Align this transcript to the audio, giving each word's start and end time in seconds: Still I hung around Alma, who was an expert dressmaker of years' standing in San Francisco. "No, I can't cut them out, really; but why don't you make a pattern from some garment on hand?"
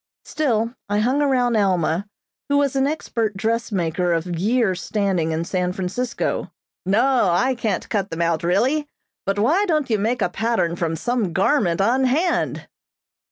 Still 0.25 0.73
I 0.89 0.97
hung 0.97 1.21
around 1.21 1.55
Alma, 1.55 2.07
who 2.49 2.57
was 2.57 2.75
an 2.75 2.87
expert 2.87 3.37
dressmaker 3.37 4.13
of 4.13 4.25
years' 4.35 4.81
standing 4.81 5.31
in 5.31 5.45
San 5.45 5.73
Francisco. 5.73 6.51
"No, 6.87 7.29
I 7.29 7.53
can't 7.53 7.87
cut 7.87 8.09
them 8.09 8.23
out, 8.23 8.41
really; 8.41 8.87
but 9.27 9.37
why 9.37 9.63
don't 9.67 9.91
you 9.91 9.99
make 9.99 10.23
a 10.23 10.27
pattern 10.29 10.75
from 10.75 10.95
some 10.95 11.33
garment 11.33 11.81
on 11.81 12.05
hand?" 12.05 12.67